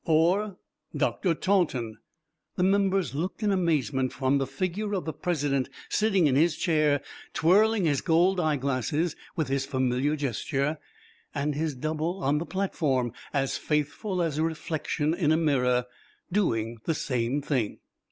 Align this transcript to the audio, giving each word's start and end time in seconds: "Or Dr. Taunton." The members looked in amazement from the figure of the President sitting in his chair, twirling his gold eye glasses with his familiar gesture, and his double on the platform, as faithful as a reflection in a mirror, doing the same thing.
"Or 0.05 0.57
Dr. 0.97 1.35
Taunton." 1.35 1.99
The 2.55 2.63
members 2.63 3.13
looked 3.13 3.43
in 3.43 3.51
amazement 3.51 4.11
from 4.11 4.39
the 4.39 4.47
figure 4.47 4.95
of 4.95 5.05
the 5.05 5.13
President 5.13 5.69
sitting 5.89 6.25
in 6.25 6.35
his 6.35 6.57
chair, 6.57 7.03
twirling 7.35 7.85
his 7.85 8.01
gold 8.01 8.39
eye 8.39 8.55
glasses 8.55 9.15
with 9.35 9.47
his 9.47 9.67
familiar 9.67 10.15
gesture, 10.15 10.79
and 11.35 11.53
his 11.53 11.75
double 11.75 12.23
on 12.23 12.39
the 12.39 12.47
platform, 12.47 13.13
as 13.31 13.59
faithful 13.59 14.23
as 14.23 14.39
a 14.39 14.43
reflection 14.43 15.13
in 15.13 15.31
a 15.31 15.37
mirror, 15.37 15.85
doing 16.31 16.79
the 16.85 16.95
same 16.95 17.39
thing. 17.43 17.77